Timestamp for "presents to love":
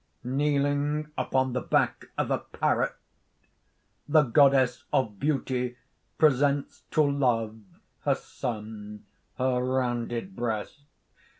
6.17-7.59